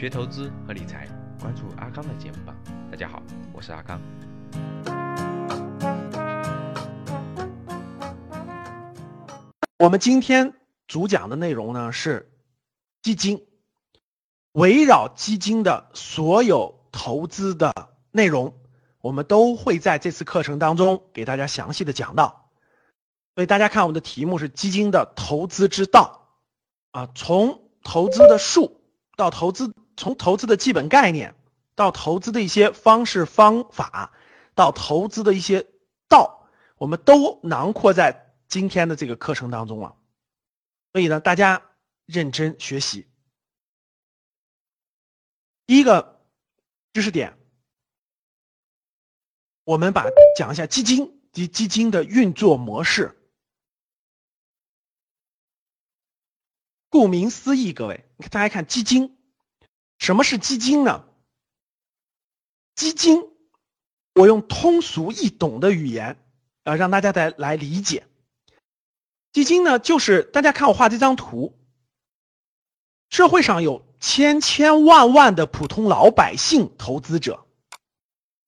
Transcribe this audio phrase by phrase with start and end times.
[0.00, 1.06] 学投资和理财，
[1.38, 2.56] 关注阿刚的节目吧。
[2.90, 3.22] 大家好，
[3.52, 4.00] 我是阿刚。
[9.76, 10.54] 我们今天
[10.88, 12.32] 主讲的内容呢是
[13.02, 13.46] 基金，
[14.52, 18.54] 围绕基金的所有投资的内容，
[19.02, 22.48] 我们都会在这次课程当中给大家详细的讲到。
[23.34, 26.30] 所以大家看我们的题目是基金的投资之道
[26.92, 28.80] 啊，从投资的术
[29.14, 31.34] 到投资，从投资的基本概念
[31.74, 34.14] 到投资的一些方式方法，
[34.54, 35.66] 到投资的一些
[36.08, 39.98] 道，我们都囊括在今天的这个课程当中了。
[40.92, 41.62] 所以呢，大家
[42.06, 43.06] 认真学习。
[45.66, 46.24] 第一个
[46.94, 47.38] 知识点，
[49.64, 53.18] 我们把讲一下基金及基金的运作模式。
[56.88, 59.19] 顾名思义，各位，大家看基金，
[60.00, 61.04] 什么是基金呢？
[62.74, 63.22] 基金，
[64.14, 66.18] 我用通俗易懂的语言，
[66.64, 68.06] 呃，让大家来来理解。
[69.32, 71.54] 基金呢，就是大家看我画这张图，
[73.10, 77.46] 社会上有千千万万的普通老百姓投资者，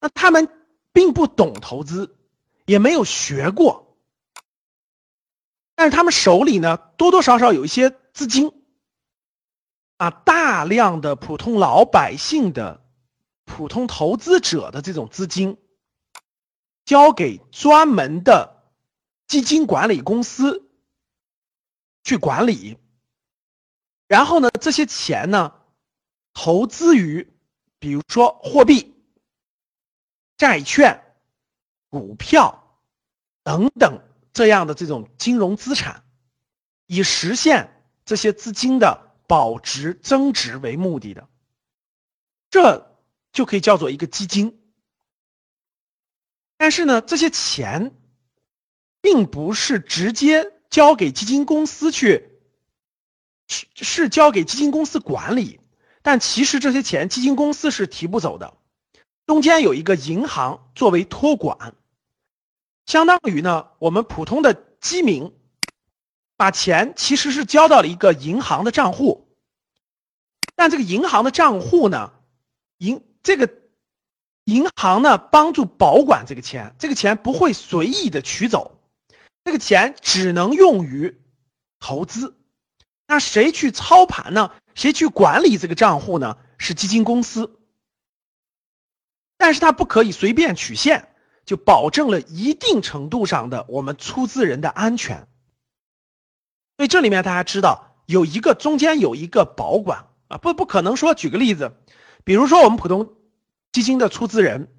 [0.00, 0.48] 那他们
[0.92, 2.16] 并不懂投资，
[2.64, 3.98] 也没有学过，
[5.74, 8.59] 但是他们手里呢，多多少少有一些资金，
[10.00, 12.82] 啊，大量的普通老百姓的
[13.44, 15.58] 普通投资者的这种资金，
[16.86, 18.64] 交给专门的
[19.26, 20.66] 基金管理公司。
[22.02, 22.78] 去管理，
[24.08, 25.52] 然后呢，这些钱呢，
[26.32, 27.30] 投资于，
[27.78, 28.94] 比如说货币、
[30.38, 31.04] 债券、
[31.90, 32.80] 股票
[33.44, 36.02] 等等这样的这种金融资产，
[36.86, 41.28] 以实现这些资金的保值增值为目的的，
[42.50, 42.98] 这
[43.32, 44.58] 就可以叫做一个基金。
[46.56, 47.94] 但是呢，这些钱
[49.00, 50.52] 并不是直接。
[50.70, 52.30] 交给基金公司去，
[53.48, 55.58] 是交给基金公司管理，
[56.00, 58.54] 但其实这些钱基金公司是提不走的，
[59.26, 61.74] 中间有一个银行作为托管，
[62.86, 65.34] 相当于呢我们普通的基民
[66.40, 69.28] 把钱其实是交到了一个银行的账户，
[70.56, 72.14] 但这个银行的账户呢，
[72.78, 73.52] 银这个
[74.44, 78.80] 银行呢帮助保管这个钱，这个钱不会随意的取走。
[79.44, 81.20] 这个钱只能用于
[81.78, 82.34] 投资，
[83.06, 84.50] 那谁去操盘呢？
[84.74, 86.38] 谁去管理这个账户呢？
[86.56, 87.60] 是基金公司，
[89.36, 91.14] 但是它不可以随便取现，
[91.44, 95.26] 就保证了一定程度上的我们出资人的安全。
[96.80, 101.74] 所以这里面大家知道有一个中间有一个保管啊，不不可能说举个例子，
[102.24, 103.12] 比如说我们普通
[103.70, 104.72] 基金的出资人。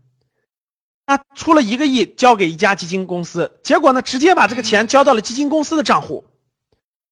[1.06, 6.26] 他出了一个亿交给一家基金公司，结果呢，直接把这个钱交到了基金公司的账户。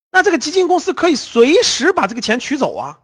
[0.09, 2.99] 那这个基金公司可以随时把这个钱取走啊，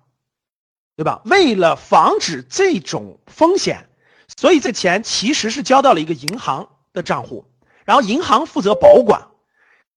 [0.96, 1.22] 对吧？
[1.26, 3.90] 为了防止这种风险，
[4.36, 7.46] 所以这钱其实是交到了一个银行的账户，
[7.84, 9.28] 然后银行负责保管，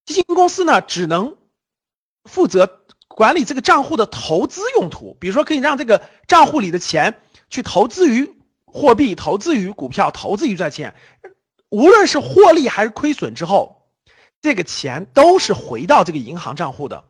[0.05, 1.35] 基金公司呢只能
[2.25, 8.35] 负责管理这个账户的投资用途，比如说可以让这个账户里的钱去投资于。
[8.71, 10.93] 货币投资于股票，投资于债券，
[11.69, 13.87] 无论是获利还是亏损之后，
[14.43, 17.05] 这个钱都是回到这个银行账户的，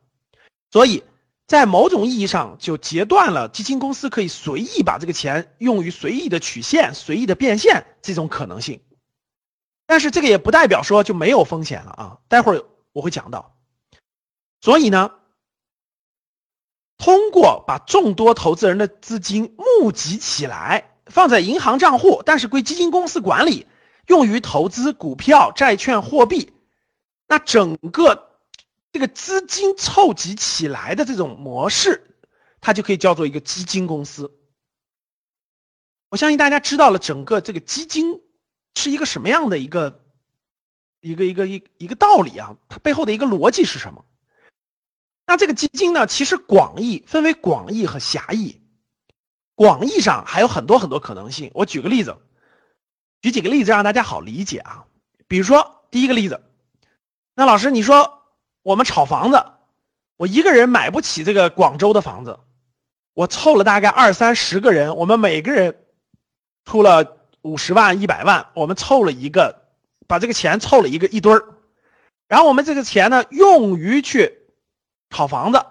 [0.72, 1.03] 所以
[1.48, 8.80] 在某种意义上就截断了基金公司可以随意把这个钱用于随意的取现、随意的变现这种可能性。
[9.86, 13.58] 但是这个也不代表说就没有风险了啊，待会儿我会讲到。
[14.62, 15.12] 所以呢，
[16.97, 20.86] 通过把众多投资人的资金募集起来。
[21.09, 23.66] 放在银行账户，但是归基金公司管理，
[24.06, 26.53] 用于投资股票、债券、货币。
[27.28, 28.30] 那整个
[28.92, 32.16] 这个资金凑集起来的这种模式，
[32.62, 34.38] 它就可以叫做一个基金公司。
[36.10, 38.22] 我相信大家知道了整个这个基金
[38.75, 40.04] 是一个什么样的一个
[41.01, 44.06] 一个一个一一个道理啊，它背后的一个逻辑是什么？
[45.30, 48.60] 那这个基金呢，其实广义分为广义和狭义。
[49.54, 51.52] 广义上还有很多很多可能性。
[51.54, 52.18] 我举个例子，
[53.22, 54.86] 举几个例子让大家好理解啊。
[55.28, 56.42] 比如说第一个例子，
[57.36, 58.24] 那老师你说
[58.64, 59.46] 我们炒房子，
[60.18, 62.40] 我一个人买不起这个广州的房子，
[63.14, 65.86] 我凑了大概二三十个人，我们每个人
[66.66, 69.62] 出了五十万、一百万，我们凑了一个，
[70.08, 71.44] 把这个钱凑了一个一堆儿，
[72.28, 74.38] 然后我们这个钱呢用于去
[75.09, 75.65] 炒房子，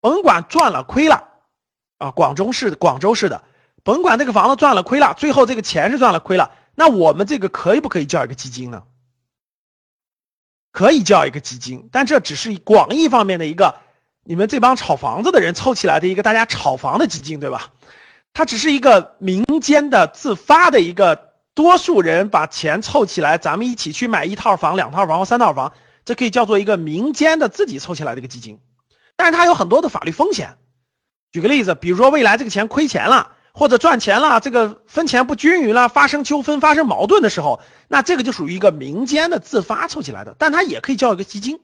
[0.00, 1.28] 甭管赚了亏了。
[1.98, 3.42] 啊，广州市广州市的，
[3.82, 8.82] 甭管这个房子赚了亏了，最后这个钱是赚了亏了，那我们这个可以不可以叫一个基金呢？
[10.72, 13.76] 可以叫一个基金，但这只是广义方面的一个，
[14.24, 17.70] 你们这帮炒房子的人凑起来的一个大家炒房的基金，对吧？
[18.34, 25.72] 它只是一个民间的自发的一个，多数人把钱凑起来，咱们一起去买一套房、两套房或三套房，
[26.06, 28.60] 这可以叫做一个民间的自己凑起来的一个基金，
[29.16, 30.56] 但是它有很多的法律风险。
[31.32, 41.60] 举个例子，比如说未来这个钱亏钱了，或者赚钱了，这个分钱不均匀了，发生纠纷、发生矛盾的时候，那这个就属于一个民间的自发凑起来的，但它也可以叫一个基金。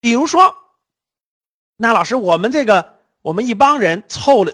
[0.00, 0.54] 比如说，
[1.76, 4.52] 那老师，我们这个我们一帮人凑了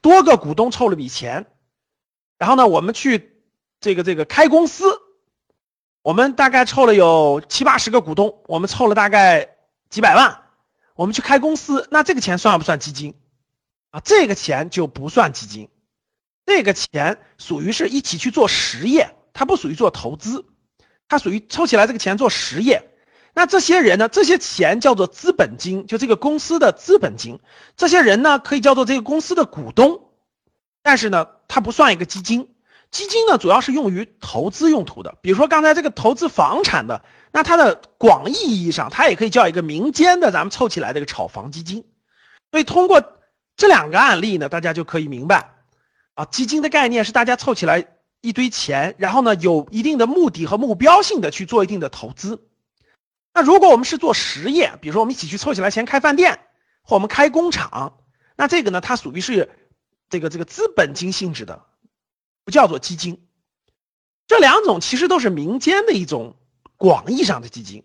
[0.00, 1.46] 多个股东凑了笔钱，
[2.38, 3.42] 然后呢，我们去
[3.80, 4.93] 这个这个开公司，
[6.04, 9.56] 我们大概凑了有七八十个股东，我们凑了大概
[9.88, 10.42] 几百万，
[10.96, 13.14] 我们去开公司，那这个钱算不算基金？
[13.88, 15.70] 啊，这个钱就不算基金，
[16.44, 20.44] 这个钱属于是一起去做实业，它不属于做投资，
[21.08, 22.90] 它属于凑起来这个钱做实业。
[23.32, 24.10] 那这些人呢？
[24.10, 27.40] 这些钱叫做资本金，就这个公司的资本金。
[27.78, 30.02] 这些人呢，可以叫做这个公司的股东，
[30.82, 32.53] 但是呢，它不算一个基金。
[32.94, 35.18] 基金呢，主要是用于投资用途的。
[35.20, 41.84] 比如说刚才这个投资房产的，那它的广义意义上，它也可以叫一个民间的，咱们凑起来的一个炒房基金。
[42.50, 43.10] 所以通过。
[43.56, 45.54] 这两个案例呢，大家就可以明白，
[46.14, 47.86] 啊，基金的概念是大家凑起来
[48.20, 52.48] 一堆钱，然后呢，有一定的目的和目标性的去做一定的投资。
[53.32, 56.40] 那如果我们是做实业，比如说我们一起去凑起来钱开饭店，
[56.82, 57.98] 或我们开工厂，
[58.34, 59.48] 那这个呢，它属于是
[60.10, 61.62] 这个这个资本金性质的，
[62.44, 63.26] 不叫做基金。
[64.26, 66.36] 这两种其实都是民间的一种
[66.76, 67.84] 广义上的基金。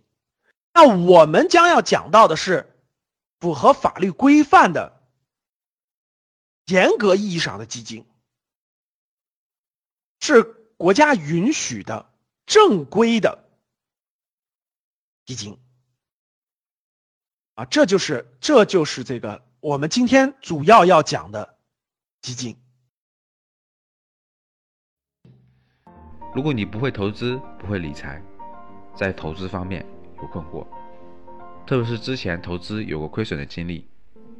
[0.73, 2.75] 那我们将要讲到的是
[3.39, 4.97] 符合法律规范的。
[6.65, 8.05] 严格意义上的基金
[10.19, 10.43] 是
[10.77, 12.13] 国家允许的
[12.45, 13.43] 正规的
[15.25, 15.57] 基金
[17.55, 21.57] 啊，这就是这就是这个我们今天主要要讲的
[22.21, 22.55] 基金。
[26.35, 28.21] 如果你不会投资，不会理财，
[28.95, 29.85] 在投资方面
[30.21, 30.65] 有困惑，
[31.65, 33.85] 特别是之前投资有过亏损的经历，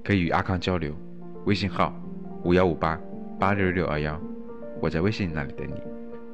[0.04, 0.94] 可以与阿康交流，
[1.46, 1.94] 微信号。
[2.46, 2.98] 五幺五八
[3.38, 4.18] 八六六二幺，
[4.80, 5.74] 我在微信那里等你。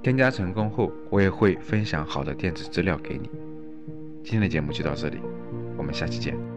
[0.04, 3.28] 添加成功后，我也会分享好的电子资料给你。
[4.24, 5.18] 今天的节目就到这里，
[5.76, 6.55] 我们下期见。